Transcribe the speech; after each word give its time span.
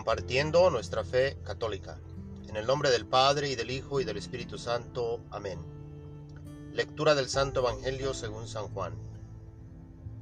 compartiendo 0.00 0.70
nuestra 0.70 1.04
fe 1.04 1.36
católica. 1.44 2.00
En 2.48 2.56
el 2.56 2.66
nombre 2.66 2.90
del 2.90 3.04
Padre 3.04 3.50
y 3.50 3.54
del 3.54 3.70
Hijo 3.70 4.00
y 4.00 4.04
del 4.04 4.16
Espíritu 4.16 4.56
Santo. 4.56 5.20
Amén. 5.30 5.58
Lectura 6.72 7.14
del 7.14 7.28
Santo 7.28 7.60
Evangelio 7.60 8.14
según 8.14 8.48
San 8.48 8.68
Juan. 8.68 8.94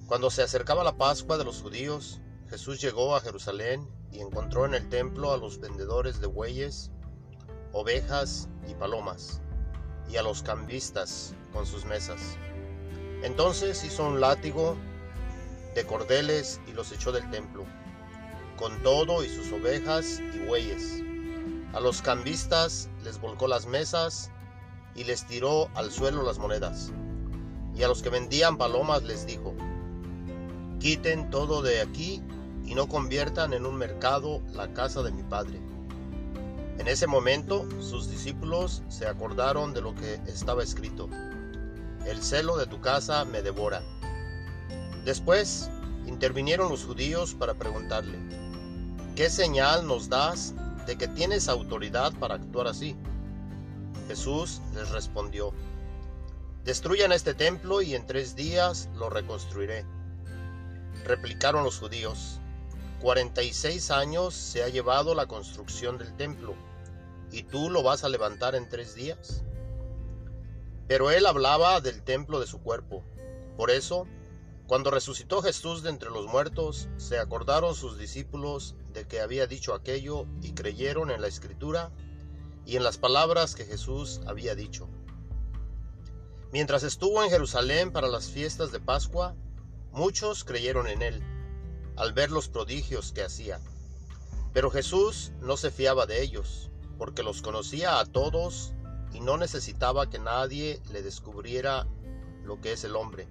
Cuando 0.09 0.32
se 0.32 0.43
acercaba 0.43 0.82
la 0.82 0.96
Pascua 0.96 1.39
de 1.39 1.45
los 1.45 1.62
judíos, 1.62 2.21
Jesús 2.50 2.80
llegó 2.80 3.14
a 3.14 3.21
Jerusalén 3.21 3.89
y 4.11 4.18
encontró 4.18 4.67
en 4.67 4.75
el 4.75 4.89
templo 4.89 5.32
a 5.32 5.36
los 5.36 5.61
vendedores 5.61 6.21
de 6.21 6.26
bueyes, 6.26 6.90
ovejas 7.72 8.49
y 8.68 8.75
palomas, 8.75 9.40
y 10.11 10.17
a 10.17 10.25
los 10.25 10.43
cambistas 10.43 11.36
con 11.53 11.67
sus 11.67 11.85
mesas. 11.85 12.36
Entonces 13.22 13.85
hizo 13.85 14.08
un 14.08 14.21
látigo 14.21 14.76
de 15.76 15.86
cordeles 15.86 16.61
y 16.67 16.72
los 16.72 16.90
echó 16.90 17.13
del 17.13 17.31
templo 17.31 17.64
con 18.58 18.82
todo 18.82 19.25
y 19.25 19.29
sus 19.29 19.50
ovejas 19.53 20.21
y 20.35 20.39
bueyes. 20.40 21.03
A 21.72 21.80
los 21.80 22.03
cambistas 22.03 22.90
les 23.04 23.21
volcó 23.21 23.46
las 23.46 23.66
mesas 23.66 24.30
y 24.94 25.04
les 25.04 25.26
tiró 25.26 25.71
al 25.75 25.90
suelo 25.90 26.22
las 26.22 26.39
monedas. 26.39 26.93
Y 27.75 27.85
a 27.85 27.89
los 27.89 28.02
que 28.02 28.11
vendían 28.11 28.58
palomas 28.58 29.04
les 29.04 29.25
dijo, 29.25 29.54
quiten 30.80 31.30
todo 31.30 31.63
de 31.63 31.80
aquí 31.80 32.22
y 32.64 32.75
no 32.75 32.89
conviertan 32.89 33.52
en 33.52 33.64
un 33.64 33.77
mercado 33.77 34.42
la 34.52 34.72
casa 34.72 35.02
de 35.02 35.12
mi 35.12 35.22
padre. 35.22 35.61
En 36.78 36.88
ese 36.88 37.06
momento 37.06 37.66
sus 37.80 38.11
discípulos 38.11 38.83
se 38.88 39.06
acordaron 39.06 39.72
de 39.72 39.80
lo 39.80 39.94
que 39.94 40.14
estaba 40.27 40.62
escrito, 40.62 41.08
el 42.06 42.22
celo 42.22 42.56
de 42.56 42.66
tu 42.66 42.80
casa 42.80 43.25
me 43.25 43.42
devora. 43.42 43.83
Después 45.05 45.70
intervinieron 46.06 46.70
los 46.70 46.84
judíos 46.84 47.34
para 47.34 47.55
preguntarle, 47.55 48.18
¿Qué 49.19 49.30
señal 49.30 49.84
nos 49.84 50.08
das 50.08 50.55
de 50.86 50.97
que 50.97 51.08
tienes 51.08 51.48
autoridad 51.48 52.12
para 52.20 52.36
actuar 52.36 52.69
así? 52.69 52.97
Jesús 54.06 54.61
les 54.74 54.91
respondió, 54.91 55.52
Destruyan 56.62 57.11
este 57.11 57.34
templo 57.34 57.83
y 57.83 57.96
en 57.96 58.06
tres 58.06 58.36
días 58.36 58.89
lo 58.94 59.11
reconstruiré. 59.11 59.84
Replicaron 61.05 61.64
los 61.64 61.80
judíos, 61.80 62.39
46 63.00 63.91
años 63.91 64.34
se 64.34 64.62
ha 64.62 64.69
llevado 64.69 65.16
la 65.16 65.27
construcción 65.27 65.98
del 65.98 66.14
templo, 66.14 66.55
¿y 67.33 67.42
tú 67.42 67.70
lo 67.70 67.83
vas 67.83 68.05
a 68.05 68.08
levantar 68.08 68.55
en 68.55 68.69
tres 68.69 68.94
días? 68.94 69.42
Pero 70.86 71.11
él 71.11 71.27
hablaba 71.27 71.80
del 71.80 72.05
templo 72.05 72.39
de 72.39 72.46
su 72.46 72.61
cuerpo. 72.61 73.02
Por 73.56 73.72
eso 73.72 74.06
cuando 74.69 74.91
resucitó 74.91 75.41
Jesús 75.41 75.83
de 75.83 75.89
entre 75.89 76.11
los 76.11 76.27
muertos, 76.27 76.91
se 76.98 77.19
acordaron 77.19 77.74
sus 77.74 77.96
discípulos 77.96 78.74
que 79.06 79.20
había 79.20 79.46
dicho 79.46 79.74
aquello 79.74 80.27
y 80.42 80.52
creyeron 80.52 81.10
en 81.10 81.20
la 81.20 81.28
escritura 81.28 81.91
y 82.66 82.77
en 82.77 82.84
las 82.84 82.98
palabras 82.98 83.55
que 83.55 83.64
Jesús 83.64 84.20
había 84.27 84.55
dicho. 84.55 84.88
Mientras 86.52 86.82
estuvo 86.82 87.22
en 87.22 87.30
Jerusalén 87.30 87.92
para 87.92 88.08
las 88.08 88.30
fiestas 88.30 88.72
de 88.72 88.80
Pascua, 88.80 89.34
muchos 89.92 90.44
creyeron 90.44 90.86
en 90.88 91.02
él, 91.02 91.22
al 91.96 92.12
ver 92.12 92.30
los 92.30 92.48
prodigios 92.48 93.12
que 93.12 93.22
hacía. 93.22 93.60
Pero 94.52 94.70
Jesús 94.70 95.33
no 95.40 95.56
se 95.56 95.70
fiaba 95.70 96.06
de 96.06 96.22
ellos, 96.22 96.70
porque 96.96 97.22
los 97.22 97.42
conocía 97.42 98.00
a 98.00 98.06
todos 98.06 98.72
y 99.12 99.20
no 99.20 99.36
necesitaba 99.36 100.10
que 100.10 100.18
nadie 100.18 100.80
le 100.90 101.02
descubriera 101.02 101.86
lo 102.42 102.60
que 102.60 102.72
es 102.72 102.84
el 102.84 102.96
hombre 102.96 103.28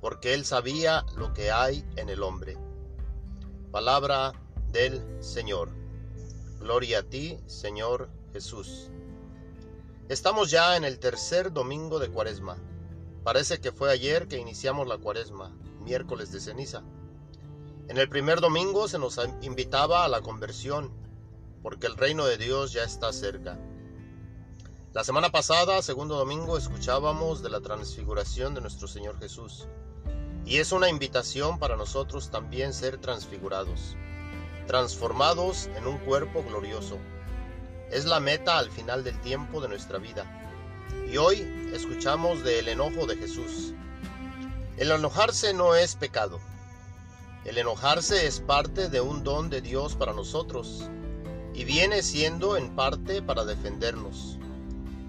porque 0.00 0.34
él 0.34 0.44
sabía 0.44 1.04
lo 1.16 1.32
que 1.32 1.50
hay 1.50 1.84
en 1.96 2.08
el 2.08 2.22
hombre. 2.22 2.56
Palabra 3.70 4.32
del 4.72 5.02
Señor. 5.22 5.70
Gloria 6.60 7.00
a 7.00 7.02
ti, 7.02 7.38
Señor 7.46 8.10
Jesús. 8.32 8.90
Estamos 10.08 10.50
ya 10.50 10.76
en 10.76 10.84
el 10.84 10.98
tercer 10.98 11.52
domingo 11.52 11.98
de 11.98 12.10
Cuaresma. 12.10 12.56
Parece 13.24 13.60
que 13.60 13.72
fue 13.72 13.90
ayer 13.90 14.28
que 14.28 14.38
iniciamos 14.38 14.86
la 14.86 14.98
Cuaresma, 14.98 15.56
miércoles 15.80 16.32
de 16.32 16.40
ceniza. 16.40 16.82
En 17.88 17.98
el 17.98 18.08
primer 18.08 18.40
domingo 18.40 18.88
se 18.88 18.98
nos 18.98 19.18
invitaba 19.42 20.04
a 20.04 20.08
la 20.08 20.20
conversión, 20.20 20.92
porque 21.62 21.86
el 21.86 21.96
reino 21.96 22.26
de 22.26 22.36
Dios 22.36 22.72
ya 22.72 22.84
está 22.84 23.12
cerca. 23.12 23.58
La 24.92 25.04
semana 25.04 25.30
pasada, 25.30 25.80
segundo 25.82 26.16
domingo, 26.16 26.58
escuchábamos 26.58 27.42
de 27.42 27.50
la 27.50 27.60
transfiguración 27.60 28.54
de 28.54 28.60
nuestro 28.60 28.88
Señor 28.88 29.18
Jesús. 29.18 29.68
Y 30.44 30.56
es 30.56 30.72
una 30.72 30.88
invitación 30.88 31.58
para 31.58 31.76
nosotros 31.76 32.30
también 32.30 32.72
ser 32.72 32.98
transfigurados, 32.98 33.96
transformados 34.68 35.68
en 35.76 35.88
un 35.88 35.98
cuerpo 35.98 36.44
glorioso. 36.44 36.96
Es 37.90 38.04
la 38.04 38.20
meta 38.20 38.58
al 38.58 38.70
final 38.70 39.02
del 39.02 39.20
tiempo 39.22 39.60
de 39.60 39.66
nuestra 39.66 39.98
vida. 39.98 40.24
Y 41.10 41.16
hoy 41.16 41.70
escuchamos 41.74 42.44
del 42.44 42.68
enojo 42.68 43.06
de 43.06 43.16
Jesús. 43.16 43.72
El 44.76 44.92
enojarse 44.92 45.52
no 45.52 45.74
es 45.74 45.96
pecado. 45.96 46.38
El 47.44 47.58
enojarse 47.58 48.26
es 48.26 48.38
parte 48.38 48.88
de 48.88 49.00
un 49.00 49.24
don 49.24 49.50
de 49.50 49.60
Dios 49.60 49.96
para 49.96 50.12
nosotros 50.12 50.88
y 51.52 51.64
viene 51.64 52.02
siendo 52.02 52.56
en 52.56 52.76
parte 52.76 53.22
para 53.22 53.44
defendernos, 53.44 54.38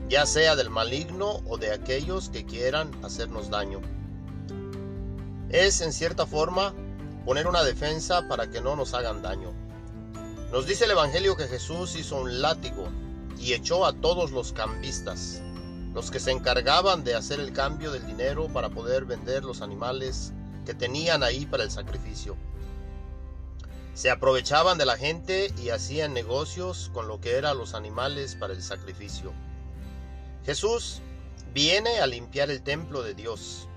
ya 0.08 0.26
sea 0.26 0.56
del 0.56 0.72
maligno 0.72 1.44
o 1.46 1.58
de 1.58 1.72
aquellos 1.72 2.30
que 2.30 2.46
quieran 2.46 2.92
hacernos 3.04 3.52
daño 3.52 3.82
es 5.50 5.82
en 5.82 5.94
cierta 5.94 6.26
forma 6.28 6.74
poner 7.26 7.48
una 7.48 7.64
defensa 7.64 8.28
para 8.28 8.50
que 8.50 8.62
no 8.62 8.76
nos 8.76 8.94
hagan 8.94 9.22
daño. 9.22 9.54
Nos 10.52 10.66
dice 10.66 10.86
el 10.86 10.92
Evangelio 10.92 11.38
que 11.38 11.48
Jesús 11.48 11.96
hizo 11.96 12.18
un 12.18 12.42
látigo 12.42 12.88
y 13.38 13.54
echó 13.54 13.86
a 13.86 13.94
todos 13.94 14.32
los 14.32 14.52
cambistas, 14.52 15.42
los 15.94 16.12
que 16.12 16.20
se 16.20 16.32
encargaban 16.32 17.04
de 17.04 17.16
hacer 17.16 17.40
el 17.40 17.54
cambio 17.54 17.92
del 17.92 18.06
dinero 18.06 18.48
para 18.48 18.70
poder 18.70 19.06
vender 19.06 19.44
los 19.44 19.62
animales 19.62 20.34
que 20.66 20.74
tenían 20.74 21.24
ahí 21.24 21.46
para 21.46 21.64
el 21.64 21.72
sacrificio. 21.72 22.36
Se 23.94 24.10
aprovechaban 24.10 24.78
de 24.78 24.86
la 24.86 24.98
gente 24.98 25.54
y 25.62 25.70
hacían 25.70 26.14
negocios 26.14 26.90
con 26.94 27.08
lo 27.08 27.22
que 27.22 27.36
eran 27.36 27.58
los 27.58 27.74
animales 27.74 28.36
para 28.36 28.54
el 28.54 28.64
sacrificio. 28.64 29.34
Jesús 30.46 31.02
viene 31.54 32.00
a 32.00 32.08
limpiar 32.08 32.50
el 32.50 32.64
templo 32.64 33.04
de 33.04 33.14
Dios, 33.14 33.69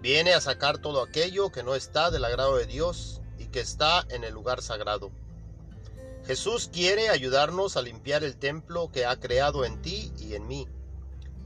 Viene 0.00 0.34
a 0.34 0.40
sacar 0.40 0.78
todo 0.78 1.02
aquello 1.02 1.50
que 1.50 1.62
no 1.62 1.74
está 1.74 2.10
del 2.10 2.24
agrado 2.24 2.56
de 2.56 2.66
Dios 2.66 3.20
y 3.38 3.46
que 3.46 3.60
está 3.60 4.06
en 4.10 4.24
el 4.24 4.34
lugar 4.34 4.62
sagrado. 4.62 5.10
Jesús 6.26 6.68
quiere 6.72 7.08
ayudarnos 7.08 7.76
a 7.76 7.82
limpiar 7.82 8.24
el 8.24 8.36
templo 8.36 8.90
que 8.90 9.06
ha 9.06 9.18
creado 9.20 9.64
en 9.64 9.80
ti 9.80 10.12
y 10.18 10.34
en 10.34 10.46
mí, 10.46 10.66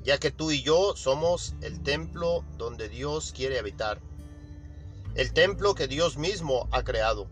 ya 0.03 0.19
que 0.19 0.31
tú 0.31 0.51
y 0.51 0.63
yo 0.63 0.97
somos 0.97 1.55
el 1.61 1.83
templo 1.83 2.45
donde 2.57 2.89
Dios 2.89 3.33
quiere 3.37 3.59
habitar, 3.59 4.01
el 5.15 5.33
templo 5.35 5.75
que 5.75 5.87
Dios 5.87 6.17
mismo 6.17 6.67
ha 6.73 6.83
creado. 6.83 7.29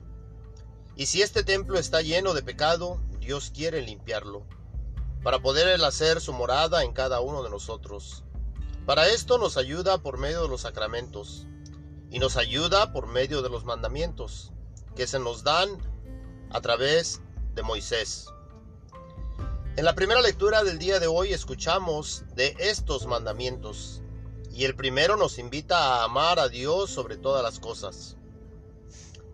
Y 0.95 1.07
si 1.07 1.23
este 1.23 1.43
templo 1.43 1.79
está 1.79 2.03
lleno 2.03 2.35
de 2.35 2.43
pecado, 2.43 3.01
Dios 3.19 3.51
quiere 3.55 3.81
limpiarlo, 3.81 4.45
para 5.23 5.41
poder 5.41 5.83
hacer 5.83 6.21
su 6.21 6.33
morada 6.33 6.85
en 6.85 6.93
cada 6.93 7.21
uno 7.21 7.43
de 7.43 7.51
nosotros. 7.51 8.25
Para 8.89 9.07
esto 9.09 9.37
nos 9.37 9.59
ayuda 9.59 9.99
por 9.99 10.17
medio 10.17 10.41
de 10.41 10.49
los 10.49 10.63
sacramentos 10.63 11.47
y 12.11 12.21
nos 12.21 12.39
ayuda 12.39 12.91
por 12.91 13.07
medio 13.07 13.43
de 13.43 13.51
los 13.51 13.67
mandamientos 13.67 14.51
que 14.97 15.07
se 15.07 15.19
nos 15.19 15.45
dan 15.45 15.69
a 16.49 16.63
través 16.63 17.21
de 17.55 17.63
Moisés. 17.63 18.29
En 19.77 19.85
la 19.85 19.95
primera 19.95 20.23
lectura 20.23 20.65
del 20.65 20.79
día 20.79 21.01
de 21.01 21.07
hoy 21.07 21.35
escuchamos 21.35 22.25
de 22.35 22.57
estos 22.59 23.07
mandamientos 23.07 24.01
y 24.51 24.65
el 24.65 24.75
primero 24.75 25.19
nos 25.19 25.39
invita 25.39 25.77
a 25.79 26.05
amar 26.05 26.39
a 26.39 26.49
Dios 26.49 26.89
sobre 26.89 27.19
todas 27.19 27.43
las 27.43 27.59
cosas. 27.61 28.17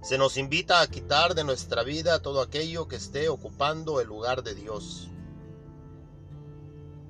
Se 0.02 0.18
nos 0.18 0.36
invita 0.36 0.80
a 0.80 0.88
quitar 0.88 1.36
de 1.36 1.44
nuestra 1.44 1.84
vida 1.84 2.20
todo 2.22 2.40
aquello 2.40 2.88
que 2.88 2.96
esté 2.96 3.28
ocupando 3.28 4.00
el 4.00 4.08
lugar 4.08 4.42
de 4.42 4.56
Dios. 4.56 5.10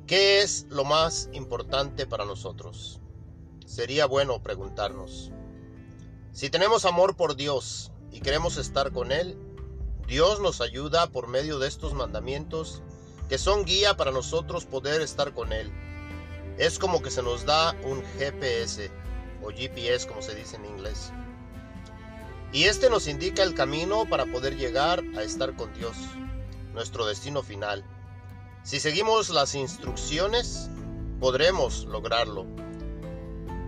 ¿Qué 0.06 0.42
es 0.42 0.66
lo 0.68 0.84
más 0.84 1.30
importante 1.32 2.06
para 2.06 2.26
nosotros? 2.26 3.00
Sería 3.64 4.04
bueno 4.04 4.42
preguntarnos. 4.42 5.32
Si 6.30 6.50
tenemos 6.50 6.84
amor 6.84 7.16
por 7.16 7.36
Dios 7.36 7.90
y 8.12 8.20
queremos 8.20 8.58
estar 8.58 8.92
con 8.92 9.12
Él, 9.12 9.38
Dios 10.06 10.40
nos 10.40 10.60
ayuda 10.60 11.06
por 11.06 11.26
medio 11.26 11.58
de 11.58 11.68
estos 11.68 11.94
mandamientos 11.94 12.82
que 13.30 13.38
son 13.38 13.64
guía 13.64 13.96
para 13.96 14.10
nosotros 14.10 14.66
poder 14.66 15.00
estar 15.00 15.32
con 15.32 15.54
Él. 15.54 15.72
Es 16.58 16.78
como 16.78 17.00
que 17.00 17.10
se 17.10 17.22
nos 17.22 17.46
da 17.46 17.74
un 17.84 18.02
GPS 18.18 18.90
o 19.42 19.52
GPS 19.52 20.06
como 20.06 20.20
se 20.20 20.34
dice 20.34 20.56
en 20.56 20.66
inglés. 20.66 21.12
Y 22.52 22.64
este 22.64 22.90
nos 22.90 23.08
indica 23.08 23.42
el 23.42 23.54
camino 23.54 24.04
para 24.06 24.26
poder 24.26 24.58
llegar 24.58 25.02
a 25.16 25.22
estar 25.22 25.56
con 25.56 25.72
Dios, 25.72 25.96
nuestro 26.74 27.06
destino 27.06 27.42
final. 27.42 27.86
Si 28.64 28.80
seguimos 28.80 29.28
las 29.28 29.54
instrucciones, 29.54 30.70
podremos 31.20 31.84
lograrlo. 31.84 32.46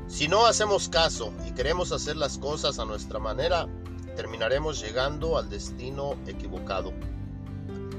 Si 0.09 0.27
no 0.27 0.47
hacemos 0.47 0.89
caso 0.89 1.35
y 1.47 1.53
queremos 1.53 1.93
hacer 1.93 2.17
las 2.17 2.39
cosas 2.39 2.79
a 2.79 2.87
nuestra 2.87 3.19
manera, 3.19 3.69
terminaremos 4.17 4.81
llegando 4.81 5.37
al 5.37 5.51
destino 5.51 6.17
equivocado. 6.27 6.95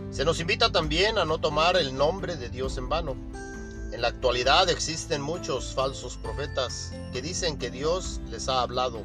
Se 0.09 0.25
nos 0.25 0.39
invita 0.39 0.71
también 0.71 1.19
a 1.19 1.25
no 1.25 1.37
tomar 1.37 1.77
el 1.77 1.95
nombre 1.95 2.35
de 2.35 2.49
Dios 2.49 2.79
en 2.79 2.89
vano. 2.89 3.15
En 3.91 4.01
la 4.01 4.07
actualidad 4.07 4.67
existen 4.67 5.21
muchos 5.21 5.75
falsos 5.75 6.17
profetas 6.17 6.93
que 7.13 7.21
dicen 7.21 7.59
que 7.59 7.69
Dios 7.69 8.21
les 8.27 8.49
ha 8.49 8.63
hablado 8.63 9.03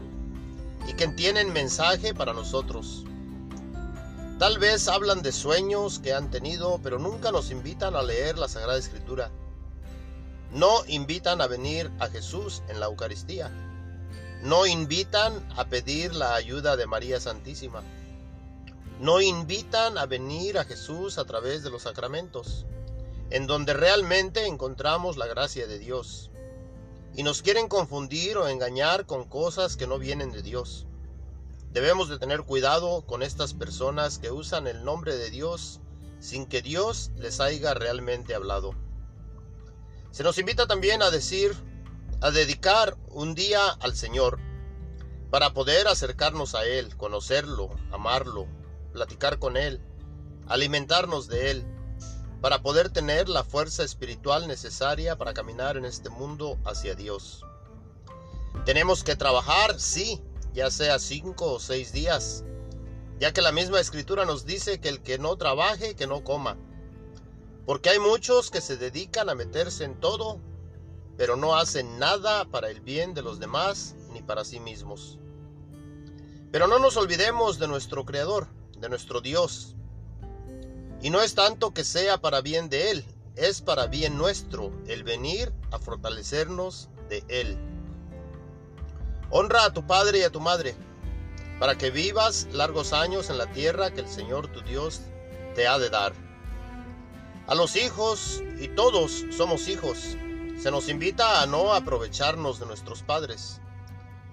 y 0.88 0.94
que 0.94 1.08
tienen 1.08 1.52
mensaje 1.52 2.14
para 2.14 2.32
nosotros. 2.32 3.04
Tal 4.42 4.58
vez 4.58 4.88
hablan 4.88 5.22
de 5.22 5.30
sueños 5.30 6.00
que 6.00 6.12
han 6.12 6.28
tenido, 6.28 6.80
pero 6.82 6.98
nunca 6.98 7.30
nos 7.30 7.52
invitan 7.52 7.94
a 7.94 8.02
leer 8.02 8.38
la 8.38 8.48
Sagrada 8.48 8.76
Escritura. 8.76 9.30
No 10.50 10.84
invitan 10.88 11.40
a 11.40 11.46
venir 11.46 11.92
a 12.00 12.08
Jesús 12.08 12.60
en 12.68 12.80
la 12.80 12.86
Eucaristía. 12.86 13.52
No 14.42 14.66
invitan 14.66 15.48
a 15.56 15.66
pedir 15.66 16.12
la 16.16 16.34
ayuda 16.34 16.76
de 16.76 16.88
María 16.88 17.20
Santísima. 17.20 17.84
No 18.98 19.20
invitan 19.20 19.96
a 19.96 20.06
venir 20.06 20.58
a 20.58 20.64
Jesús 20.64 21.18
a 21.18 21.24
través 21.24 21.62
de 21.62 21.70
los 21.70 21.82
sacramentos, 21.82 22.66
en 23.30 23.46
donde 23.46 23.74
realmente 23.74 24.46
encontramos 24.46 25.18
la 25.18 25.28
gracia 25.28 25.68
de 25.68 25.78
Dios. 25.78 26.32
Y 27.14 27.22
nos 27.22 27.42
quieren 27.42 27.68
confundir 27.68 28.38
o 28.38 28.48
engañar 28.48 29.06
con 29.06 29.22
cosas 29.22 29.76
que 29.76 29.86
no 29.86 30.00
vienen 30.00 30.32
de 30.32 30.42
Dios. 30.42 30.88
Debemos 31.72 32.10
de 32.10 32.18
tener 32.18 32.42
cuidado 32.42 33.06
con 33.06 33.22
estas 33.22 33.54
personas 33.54 34.18
que 34.18 34.30
usan 34.30 34.66
el 34.66 34.84
nombre 34.84 35.16
de 35.16 35.30
Dios 35.30 35.80
sin 36.20 36.44
que 36.46 36.60
Dios 36.60 37.10
les 37.16 37.40
haya 37.40 37.72
realmente 37.72 38.34
hablado. 38.34 38.74
Se 40.10 40.22
nos 40.22 40.36
invita 40.36 40.66
también 40.66 41.02
a 41.02 41.10
decir, 41.10 41.54
a 42.20 42.30
dedicar 42.30 42.98
un 43.08 43.34
día 43.34 43.70
al 43.80 43.96
Señor 43.96 44.38
para 45.30 45.54
poder 45.54 45.88
acercarnos 45.88 46.54
a 46.54 46.66
Él, 46.66 46.94
conocerlo, 46.98 47.70
amarlo, 47.90 48.46
platicar 48.92 49.38
con 49.38 49.56
Él, 49.56 49.80
alimentarnos 50.48 51.26
de 51.26 51.50
Él, 51.52 51.66
para 52.42 52.60
poder 52.60 52.90
tener 52.90 53.30
la 53.30 53.44
fuerza 53.44 53.82
espiritual 53.82 54.46
necesaria 54.46 55.16
para 55.16 55.32
caminar 55.32 55.78
en 55.78 55.86
este 55.86 56.10
mundo 56.10 56.58
hacia 56.66 56.94
Dios. 56.94 57.46
Tenemos 58.66 59.02
que 59.04 59.16
trabajar, 59.16 59.80
sí, 59.80 60.22
ya 60.54 60.70
sea 60.70 60.98
cinco 60.98 61.52
o 61.52 61.60
seis 61.60 61.92
días, 61.92 62.44
ya 63.18 63.32
que 63.32 63.42
la 63.42 63.52
misma 63.52 63.80
escritura 63.80 64.24
nos 64.24 64.44
dice 64.44 64.80
que 64.80 64.88
el 64.88 65.02
que 65.02 65.18
no 65.18 65.36
trabaje, 65.36 65.94
que 65.94 66.06
no 66.06 66.24
coma. 66.24 66.56
Porque 67.66 67.90
hay 67.90 67.98
muchos 67.98 68.50
que 68.50 68.60
se 68.60 68.76
dedican 68.76 69.28
a 69.28 69.34
meterse 69.34 69.84
en 69.84 70.00
todo, 70.00 70.40
pero 71.16 71.36
no 71.36 71.56
hacen 71.56 71.98
nada 71.98 72.44
para 72.46 72.70
el 72.70 72.80
bien 72.80 73.14
de 73.14 73.22
los 73.22 73.38
demás 73.38 73.94
ni 74.12 74.22
para 74.22 74.44
sí 74.44 74.58
mismos. 74.60 75.18
Pero 76.50 76.66
no 76.66 76.78
nos 76.78 76.96
olvidemos 76.96 77.58
de 77.58 77.68
nuestro 77.68 78.04
Creador, 78.04 78.48
de 78.78 78.88
nuestro 78.88 79.20
Dios. 79.20 79.76
Y 81.00 81.10
no 81.10 81.22
es 81.22 81.34
tanto 81.34 81.72
que 81.72 81.84
sea 81.84 82.18
para 82.18 82.40
bien 82.40 82.68
de 82.68 82.90
Él, 82.90 83.04
es 83.36 83.62
para 83.62 83.86
bien 83.86 84.18
nuestro 84.18 84.72
el 84.86 85.04
venir 85.04 85.52
a 85.70 85.78
fortalecernos 85.78 86.90
de 87.08 87.24
Él. 87.28 87.71
Honra 89.34 89.64
a 89.64 89.72
tu 89.72 89.86
padre 89.86 90.18
y 90.18 90.22
a 90.24 90.30
tu 90.30 90.40
madre, 90.40 90.76
para 91.58 91.78
que 91.78 91.90
vivas 91.90 92.48
largos 92.52 92.92
años 92.92 93.30
en 93.30 93.38
la 93.38 93.50
tierra 93.50 93.90
que 93.90 94.00
el 94.00 94.08
Señor 94.08 94.48
tu 94.48 94.60
Dios 94.60 95.00
te 95.54 95.66
ha 95.66 95.78
de 95.78 95.88
dar. 95.88 96.12
A 97.46 97.54
los 97.54 97.74
hijos, 97.76 98.42
y 98.60 98.68
todos 98.68 99.24
somos 99.34 99.68
hijos, 99.68 100.18
se 100.60 100.70
nos 100.70 100.90
invita 100.90 101.40
a 101.40 101.46
no 101.46 101.72
aprovecharnos 101.72 102.60
de 102.60 102.66
nuestros 102.66 103.02
padres, 103.02 103.62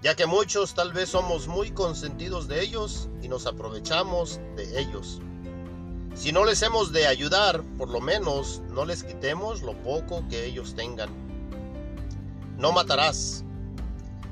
ya 0.02 0.14
que 0.14 0.26
muchos 0.26 0.74
tal 0.74 0.92
vez 0.92 1.08
somos 1.08 1.48
muy 1.48 1.70
consentidos 1.70 2.46
de 2.46 2.60
ellos 2.60 3.08
y 3.22 3.28
nos 3.28 3.46
aprovechamos 3.46 4.38
de 4.54 4.80
ellos. 4.80 5.22
Si 6.14 6.30
no 6.30 6.44
les 6.44 6.60
hemos 6.60 6.92
de 6.92 7.06
ayudar, 7.06 7.62
por 7.78 7.88
lo 7.88 8.02
menos 8.02 8.60
no 8.68 8.84
les 8.84 9.02
quitemos 9.02 9.62
lo 9.62 9.72
poco 9.82 10.22
que 10.28 10.44
ellos 10.44 10.74
tengan. 10.74 11.08
No 12.58 12.72
matarás. 12.72 13.44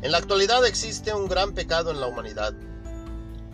En 0.00 0.12
la 0.12 0.18
actualidad 0.18 0.64
existe 0.64 1.12
un 1.12 1.28
gran 1.28 1.54
pecado 1.54 1.90
en 1.90 2.00
la 2.00 2.06
humanidad, 2.06 2.54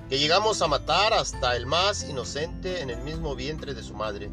que 0.09 0.19
llegamos 0.19 0.61
a 0.61 0.67
matar 0.67 1.15
hasta 1.15 1.57
el 1.57 1.65
más 1.65 2.09
inocente 2.09 2.83
en 2.83 2.91
el 2.91 2.99
mismo 2.99 3.35
vientre 3.35 3.73
de 3.73 3.83
su 3.83 3.95
madre. 3.95 4.31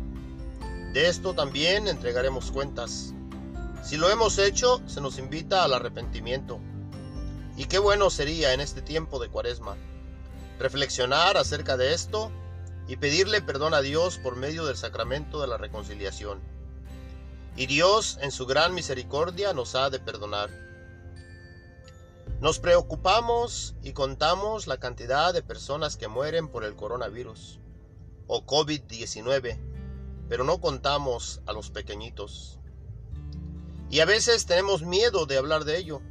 De 0.94 1.08
esto 1.08 1.34
también 1.34 1.88
entregaremos 1.88 2.52
cuentas. 2.52 3.14
Si 3.82 3.96
lo 3.96 4.10
hemos 4.10 4.38
hecho, 4.40 4.82
se 4.88 5.00
nos 5.00 5.18
invita 5.18 5.64
al 5.64 5.74
arrepentimiento. 5.74 6.60
Y 7.56 7.66
qué 7.66 7.80
bueno 7.80 8.10
sería 8.10 8.54
en 8.54 8.60
este 8.60 8.82
tiempo 8.82 9.20
de 9.20 9.30
cuaresma 9.30 9.78
reflexionar 10.62 11.38
acerca 11.38 11.76
de 11.76 11.94
esto 11.94 12.32
y 12.88 12.98
pedirle 12.98 13.42
perdón 13.42 13.74
a 13.74 13.82
Dios 13.82 14.20
por 14.20 14.36
medio 14.36 14.66
del 14.66 14.78
sacramento 14.78 15.42
de 15.42 15.48
la 15.48 15.58
reconciliación. 15.58 16.40
Y 17.56 17.66
Dios 17.66 18.20
en 18.22 18.32
su 18.32 18.46
gran 18.46 18.74
misericordia 18.74 19.54
nos 19.54 19.76
ha 19.76 19.90
de 19.90 20.00
perdonar. 20.00 20.71
Nos 22.42 22.58
preocupamos 22.58 23.76
y 23.84 23.94
contamos 23.94 24.66
la 24.66 24.80
cantidad 24.80 25.32
de 25.32 25.44
personas 25.44 25.96
que 25.96 26.08
mueren 26.08 26.48
por 26.48 26.64
el 26.64 26.76
coronavirus 26.76 27.60
o 28.26 28.44
COVID-19, 28.48 29.60
pero 30.28 30.44
no 30.44 30.60
contamos 30.60 31.42
a 31.46 31.54
los 31.54 31.70
pequeñitos. 31.70 32.58
Y 33.92 34.00
a 34.00 34.06
veces 34.06 34.48
tenemos 34.48 34.82
miedo 34.82 35.28
de 35.28 35.38
hablar 35.38 35.66
de 35.66 35.78
ello. 35.78 36.02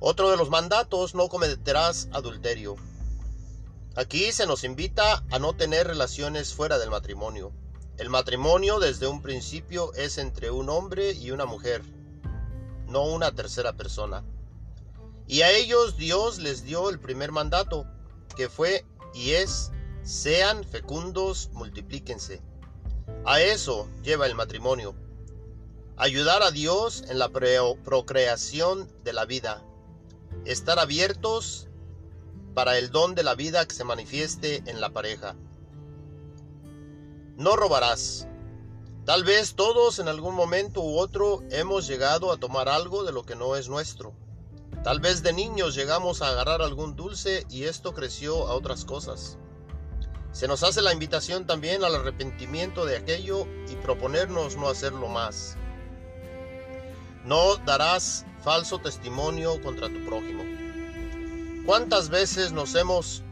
Otro 0.00 0.30
de 0.30 0.38
los 0.38 0.48
mandatos, 0.48 1.14
no 1.14 1.28
cometerás 1.28 2.08
adulterio. 2.12 2.76
Aquí 3.96 4.32
se 4.32 4.46
nos 4.46 4.64
invita 4.64 5.26
a 5.30 5.38
no 5.38 5.54
tener 5.54 5.86
relaciones 5.86 6.54
fuera 6.54 6.78
del 6.78 6.88
matrimonio. 6.88 7.52
El 7.98 8.08
matrimonio 8.08 8.78
desde 8.78 9.08
un 9.08 9.20
principio 9.20 9.92
es 9.92 10.16
entre 10.16 10.50
un 10.50 10.70
hombre 10.70 11.12
y 11.12 11.32
una 11.32 11.44
mujer 11.44 11.82
no 12.92 13.04
una 13.04 13.32
tercera 13.32 13.72
persona. 13.72 14.22
Y 15.26 15.42
a 15.42 15.50
ellos 15.50 15.96
Dios 15.96 16.38
les 16.38 16.62
dio 16.62 16.90
el 16.90 17.00
primer 17.00 17.32
mandato, 17.32 17.86
que 18.36 18.48
fue 18.48 18.84
y 19.14 19.30
es, 19.30 19.72
sean 20.02 20.64
fecundos, 20.64 21.50
multiplíquense. 21.52 22.42
A 23.24 23.40
eso 23.40 23.88
lleva 24.02 24.26
el 24.26 24.34
matrimonio. 24.34 24.94
Ayudar 25.96 26.42
a 26.42 26.50
Dios 26.50 27.04
en 27.08 27.18
la 27.18 27.28
procreación 27.30 28.88
de 29.04 29.12
la 29.12 29.24
vida. 29.24 29.62
Estar 30.44 30.78
abiertos 30.78 31.68
para 32.54 32.78
el 32.78 32.90
don 32.90 33.14
de 33.14 33.22
la 33.22 33.34
vida 33.34 33.66
que 33.66 33.74
se 33.74 33.84
manifieste 33.84 34.62
en 34.66 34.80
la 34.80 34.90
pareja. 34.90 35.36
No 37.36 37.56
robarás. 37.56 38.26
Tal 39.04 39.24
vez 39.24 39.56
todos 39.56 39.98
en 39.98 40.06
algún 40.06 40.36
momento 40.36 40.80
u 40.80 40.96
otro 40.96 41.42
hemos 41.50 41.88
llegado 41.88 42.30
a 42.30 42.36
tomar 42.36 42.68
algo 42.68 43.02
de 43.02 43.10
lo 43.10 43.24
que 43.24 43.34
no 43.34 43.56
es 43.56 43.68
nuestro. 43.68 44.14
Tal 44.84 45.00
vez 45.00 45.24
de 45.24 45.32
niños 45.32 45.74
llegamos 45.74 46.22
a 46.22 46.28
agarrar 46.28 46.62
algún 46.62 46.94
dulce 46.94 47.44
y 47.50 47.64
esto 47.64 47.94
creció 47.94 48.46
a 48.46 48.54
otras 48.54 48.84
cosas. 48.84 49.38
Se 50.30 50.46
nos 50.46 50.62
hace 50.62 50.82
la 50.82 50.92
invitación 50.92 51.48
también 51.48 51.82
al 51.82 51.96
arrepentimiento 51.96 52.84
de 52.84 52.96
aquello 52.96 53.48
y 53.68 53.74
proponernos 53.74 54.54
no 54.56 54.68
hacerlo 54.68 55.08
más. 55.08 55.56
No 57.24 57.56
darás 57.56 58.24
falso 58.44 58.78
testimonio 58.78 59.60
contra 59.62 59.88
tu 59.88 60.04
prójimo. 60.06 60.44
¿Cuántas 61.66 62.08
veces 62.08 62.52
nos 62.52 62.76
hemos 62.76 63.24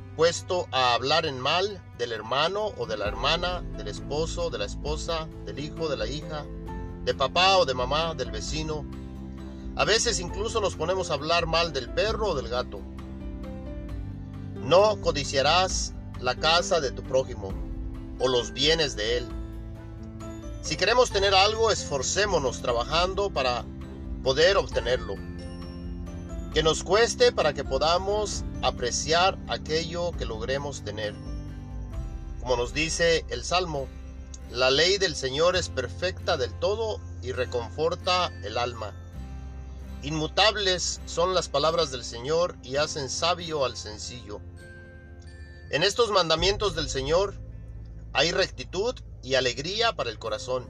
a 0.70 0.92
hablar 0.92 1.24
en 1.24 1.40
mal 1.40 1.82
del 1.96 2.12
hermano 2.12 2.72
o 2.76 2.84
de 2.84 2.98
la 2.98 3.06
hermana, 3.06 3.62
del 3.78 3.88
esposo, 3.88 4.50
de 4.50 4.58
la 4.58 4.66
esposa, 4.66 5.26
del 5.46 5.58
hijo, 5.58 5.88
de 5.88 5.96
la 5.96 6.06
hija, 6.06 6.44
de 7.06 7.14
papá 7.14 7.56
o 7.56 7.64
de 7.64 7.72
mamá, 7.72 8.14
del 8.14 8.30
vecino. 8.30 8.84
A 9.76 9.86
veces 9.86 10.20
incluso 10.20 10.60
nos 10.60 10.76
ponemos 10.76 11.10
a 11.10 11.14
hablar 11.14 11.46
mal 11.46 11.72
del 11.72 11.88
perro 11.88 12.28
o 12.28 12.34
del 12.34 12.48
gato. 12.48 12.80
No 14.56 15.00
codiciarás 15.00 15.94
la 16.20 16.34
casa 16.34 16.80
de 16.80 16.90
tu 16.90 17.02
prójimo 17.02 17.54
o 18.18 18.28
los 18.28 18.52
bienes 18.52 18.96
de 18.96 19.16
él. 19.16 19.28
Si 20.60 20.76
queremos 20.76 21.10
tener 21.10 21.34
algo, 21.34 21.70
esforcémonos 21.70 22.60
trabajando 22.60 23.30
para 23.30 23.64
poder 24.22 24.58
obtenerlo 24.58 25.14
que 26.52 26.62
nos 26.62 26.82
cueste 26.82 27.32
para 27.32 27.54
que 27.54 27.64
podamos 27.64 28.44
apreciar 28.62 29.38
aquello 29.48 30.12
que 30.12 30.24
logremos 30.24 30.82
tener. 30.84 31.14
Como 32.40 32.56
nos 32.56 32.72
dice 32.72 33.24
el 33.28 33.44
Salmo, 33.44 33.88
la 34.50 34.70
ley 34.70 34.98
del 34.98 35.14
Señor 35.14 35.56
es 35.56 35.68
perfecta 35.68 36.36
del 36.36 36.52
todo 36.58 37.00
y 37.22 37.32
reconforta 37.32 38.32
el 38.42 38.58
alma. 38.58 38.92
Inmutables 40.02 41.00
son 41.06 41.34
las 41.34 41.48
palabras 41.48 41.90
del 41.90 42.04
Señor 42.04 42.56
y 42.62 42.76
hacen 42.76 43.10
sabio 43.10 43.64
al 43.64 43.76
sencillo. 43.76 44.40
En 45.70 45.82
estos 45.82 46.10
mandamientos 46.10 46.74
del 46.74 46.88
Señor 46.88 47.34
hay 48.12 48.32
rectitud 48.32 48.94
y 49.22 49.34
alegría 49.34 49.92
para 49.92 50.10
el 50.10 50.18
corazón. 50.18 50.66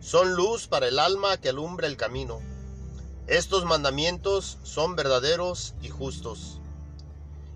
Son 0.00 0.34
luz 0.34 0.66
para 0.66 0.88
el 0.88 0.98
alma 0.98 1.36
que 1.36 1.48
alumbra 1.48 1.86
el 1.86 1.96
camino. 1.96 2.40
Estos 3.26 3.64
mandamientos 3.64 4.58
son 4.62 4.96
verdaderos 4.96 5.74
y 5.82 5.88
justos, 5.88 6.60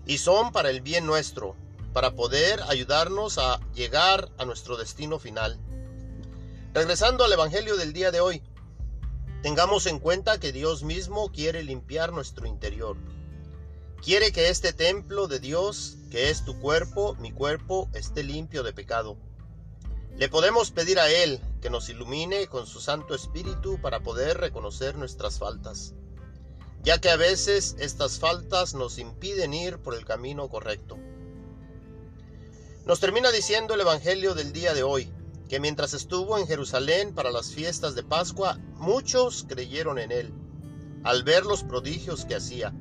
y 0.05 0.17
son 0.17 0.51
para 0.51 0.69
el 0.69 0.81
bien 0.81 1.05
nuestro, 1.05 1.55
para 1.93 2.15
poder 2.15 2.61
ayudarnos 2.67 3.37
a 3.37 3.59
llegar 3.73 4.29
a 4.37 4.45
nuestro 4.45 4.77
destino 4.77 5.19
final. 5.19 5.59
Regresando 6.73 7.23
al 7.23 7.33
Evangelio 7.33 7.77
del 7.77 7.93
día 7.93 8.11
de 8.11 8.21
hoy, 8.21 8.43
tengamos 9.41 9.85
en 9.85 9.99
cuenta 9.99 10.39
que 10.39 10.51
Dios 10.51 10.83
mismo 10.83 11.31
quiere 11.31 11.63
limpiar 11.63 12.13
nuestro 12.13 12.45
interior. 12.47 12.97
Quiere 14.03 14.31
que 14.31 14.49
este 14.49 14.71
templo 14.71 15.27
de 15.27 15.39
Dios, 15.39 15.97
que 16.11 16.29
es 16.29 16.45
tu 16.45 16.59
cuerpo, 16.59 17.15
mi 17.15 17.31
cuerpo, 17.31 17.89
esté 17.93 18.23
limpio 18.23 18.63
de 18.63 18.71
pecado. 18.71 19.17
Le 20.15 20.29
podemos 20.29 20.71
pedir 20.71 20.99
a 20.99 21.09
Él 21.09 21.41
que 21.61 21.69
nos 21.69 21.89
ilumine 21.89 22.47
con 22.47 22.67
su 22.67 22.79
Santo 22.81 23.15
Espíritu 23.15 23.79
para 23.81 24.01
poder 24.01 24.37
reconocer 24.37 24.95
nuestras 24.95 25.39
faltas, 25.39 25.95
ya 26.83 26.99
que 26.99 27.09
a 27.09 27.17
veces 27.17 27.75
estas 27.79 28.19
faltas 28.19 28.73
nos 28.73 28.97
impiden 28.97 29.53
ir 29.53 29.79
por 29.79 29.95
el 29.95 30.05
camino 30.05 30.49
correcto. 30.49 30.97
Nos 32.85 32.99
termina 32.99 33.31
diciendo 33.31 33.73
el 33.73 33.81
Evangelio 33.81 34.33
del 34.33 34.53
día 34.53 34.73
de 34.73 34.83
hoy, 34.83 35.11
que 35.47 35.59
mientras 35.59 35.93
estuvo 35.93 36.37
en 36.37 36.47
Jerusalén 36.47 37.13
para 37.13 37.31
las 37.31 37.51
fiestas 37.51 37.95
de 37.95 38.03
Pascua, 38.03 38.57
muchos 38.75 39.45
creyeron 39.47 39.99
en 39.99 40.11
él, 40.11 40.33
al 41.03 41.23
ver 41.23 41.45
los 41.45 41.63
prodigios 41.63 42.25
que 42.25 42.35
hacía. 42.35 42.73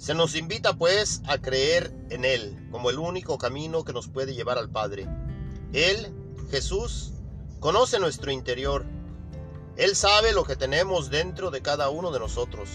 Se 0.00 0.14
nos 0.14 0.34
invita 0.34 0.72
pues 0.72 1.20
a 1.26 1.36
creer 1.36 1.92
en 2.08 2.24
Él 2.24 2.68
como 2.70 2.88
el 2.88 2.98
único 2.98 3.36
camino 3.36 3.84
que 3.84 3.92
nos 3.92 4.08
puede 4.08 4.34
llevar 4.34 4.56
al 4.56 4.70
Padre. 4.70 5.06
Él, 5.74 6.14
Jesús, 6.50 7.12
conoce 7.60 7.98
nuestro 7.98 8.30
interior. 8.30 8.86
Él 9.76 9.94
sabe 9.94 10.32
lo 10.32 10.44
que 10.44 10.56
tenemos 10.56 11.10
dentro 11.10 11.50
de 11.50 11.60
cada 11.60 11.90
uno 11.90 12.12
de 12.12 12.18
nosotros. 12.18 12.70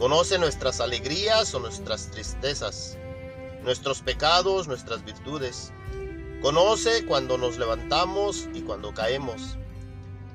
Conoce 0.00 0.38
nuestras 0.38 0.80
alegrías 0.80 1.54
o 1.54 1.60
nuestras 1.60 2.10
tristezas, 2.10 2.96
nuestros 3.62 4.00
pecados, 4.00 4.66
nuestras 4.66 5.04
virtudes. 5.04 5.74
Conoce 6.40 7.04
cuando 7.04 7.36
nos 7.36 7.58
levantamos 7.58 8.48
y 8.54 8.62
cuando 8.62 8.94
caemos. 8.94 9.58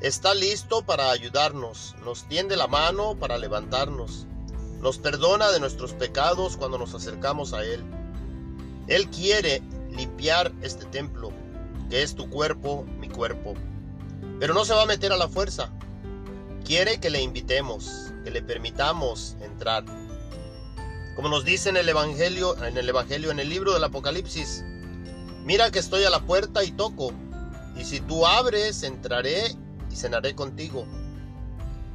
Está 0.02 0.36
listo 0.36 0.86
para 0.86 1.10
ayudarnos, 1.10 1.96
nos 2.06 2.28
tiende 2.28 2.56
la 2.56 2.68
mano 2.68 3.18
para 3.18 3.40
levantarnos, 3.40 4.28
nos 4.82 5.00
perdona 5.00 5.50
de 5.52 5.60
nuestros 5.60 5.94
pecados 5.94 6.58
cuando 6.58 6.78
nos 6.78 6.94
acercamos 6.94 7.52
a 7.54 7.66
Él. 7.66 7.84
Él 8.86 9.10
quiere 9.10 9.64
limpiar 9.90 10.52
este 10.62 10.86
templo, 10.86 11.32
que 11.90 12.04
es 12.04 12.14
tu 12.14 12.30
cuerpo, 12.30 12.86
mi 13.00 13.10
cuerpo. 13.10 13.56
Pero 14.40 14.54
no 14.54 14.64
se 14.64 14.76
va 14.76 14.84
a 14.84 14.86
meter 14.86 15.12
a 15.12 15.18
la 15.18 15.28
fuerza. 15.28 15.72
Quiere 16.64 17.00
que 17.00 17.10
le 17.10 17.24
invitemos, 17.24 18.05
que 18.26 18.32
le 18.32 18.42
permitamos 18.42 19.38
entrar. 19.40 19.86
Como 21.16 21.30
nos 21.30 21.46
dice 21.46 21.70
en 21.70 21.78
el 21.78 21.88
Evangelio, 21.88 22.62
en 22.66 22.76
el 22.76 22.90
Evangelio, 22.90 23.32
en 23.32 23.40
el 23.40 23.48
libro 23.48 23.74
del 23.74 23.86
Apocalipsis, 23.86 24.66
Mira 25.46 25.70
que 25.70 25.78
estoy 25.78 26.04
a 26.04 26.10
la 26.10 26.22
puerta 26.22 26.64
y 26.64 26.72
toco, 26.72 27.14
y 27.78 27.86
si 27.86 28.00
tú 28.00 28.26
abres, 28.26 28.82
entraré 28.82 29.56
y 29.92 29.96
cenaré 29.96 30.34
contigo. 30.34 30.88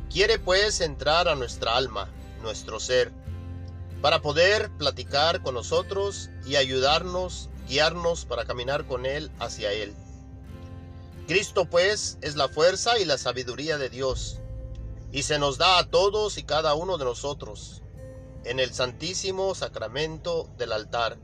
Quiere 0.08 0.38
pues 0.38 0.80
entrar 0.80 1.26
a 1.26 1.34
nuestra 1.34 1.76
alma, 1.76 2.08
nuestro 2.42 2.78
ser, 2.78 3.10
para 4.00 4.22
poder 4.22 4.70
platicar 4.78 5.42
con 5.42 5.54
nosotros 5.54 6.30
y 6.46 6.54
ayudarnos, 6.54 7.50
guiarnos 7.68 8.24
para 8.24 8.44
caminar 8.44 8.86
con 8.86 9.04
Él 9.04 9.32
hacia 9.40 9.72
Él. 9.72 9.96
Cristo 11.26 11.64
pues 11.64 12.18
es 12.20 12.36
la 12.36 12.48
fuerza 12.48 13.00
y 13.00 13.04
la 13.04 13.18
sabiduría 13.18 13.78
de 13.78 13.90
Dios, 13.90 14.38
y 15.12 15.22
se 15.22 15.38
nos 15.38 15.58
da 15.58 15.78
a 15.78 15.90
todos 15.90 16.38
y 16.38 16.44
cada 16.44 16.74
uno 16.74 16.98
de 16.98 17.04
nosotros, 17.04 17.82
en 18.44 18.60
el 18.60 18.72
santísimo 18.72 19.54
sacramento 19.54 20.48
del 20.56 20.72
altar 20.72 21.18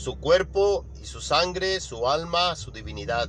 su 0.00 0.18
cuerpo 0.18 0.86
y 1.02 1.06
su 1.06 1.20
sangre, 1.20 1.78
su 1.80 2.08
alma, 2.08 2.56
su 2.56 2.70
divinidad. 2.70 3.28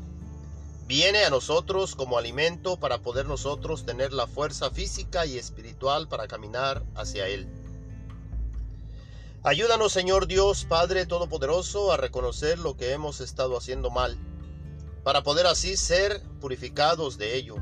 Viene 0.87 1.25
a 1.25 1.29
nosotros 1.29 1.95
como 1.95 2.17
alimento 2.17 2.77
para 2.77 2.99
poder 2.99 3.25
nosotros 3.25 3.85
tener 3.85 4.13
la 4.13 4.25
fuerza 4.25 4.71
física 4.71 5.25
y 5.25 5.37
espiritual 5.37 6.07
para 6.07 6.27
caminar 6.27 6.83
hacia 6.95 7.27
Él. 7.27 7.49
Ayúdanos, 9.43 9.91
Señor 9.91 10.27
Dios, 10.27 10.65
Padre 10.65 11.05
Todopoderoso, 11.05 11.91
a 11.91 11.97
reconocer 11.97 12.59
lo 12.59 12.77
que 12.77 12.93
hemos 12.93 13.21
estado 13.21 13.57
haciendo 13.57 13.89
mal, 13.89 14.17
para 15.03 15.23
poder 15.23 15.47
así 15.47 15.75
ser 15.75 16.21
purificados 16.39 17.17
de 17.17 17.35
ello. 17.35 17.55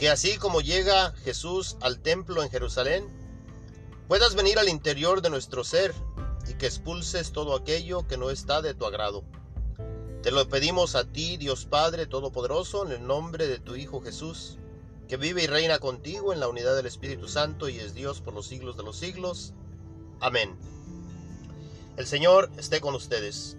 Que 0.00 0.08
así 0.08 0.38
como 0.38 0.62
llega 0.62 1.12
Jesús 1.24 1.76
al 1.82 2.00
templo 2.00 2.42
en 2.42 2.48
Jerusalén, 2.48 3.06
puedas 4.08 4.34
venir 4.34 4.58
al 4.58 4.70
interior 4.70 5.20
de 5.20 5.28
nuestro 5.28 5.62
ser 5.62 5.92
y 6.48 6.54
que 6.54 6.64
expulses 6.64 7.32
todo 7.32 7.54
aquello 7.54 8.08
que 8.08 8.16
no 8.16 8.30
está 8.30 8.62
de 8.62 8.72
tu 8.72 8.86
agrado. 8.86 9.24
Te 10.22 10.30
lo 10.30 10.48
pedimos 10.48 10.94
a 10.94 11.04
ti, 11.04 11.36
Dios 11.36 11.66
Padre 11.66 12.06
Todopoderoso, 12.06 12.86
en 12.86 12.92
el 12.92 13.06
nombre 13.06 13.46
de 13.46 13.58
tu 13.58 13.76
Hijo 13.76 14.00
Jesús, 14.00 14.56
que 15.06 15.18
vive 15.18 15.42
y 15.42 15.46
reina 15.46 15.80
contigo 15.80 16.32
en 16.32 16.40
la 16.40 16.48
unidad 16.48 16.74
del 16.74 16.86
Espíritu 16.86 17.28
Santo 17.28 17.68
y 17.68 17.78
es 17.78 17.92
Dios 17.92 18.22
por 18.22 18.32
los 18.32 18.46
siglos 18.46 18.78
de 18.78 18.84
los 18.84 18.96
siglos. 18.96 19.52
Amén. 20.18 20.56
El 21.98 22.06
Señor 22.06 22.50
esté 22.56 22.80
con 22.80 22.94
ustedes. 22.94 23.58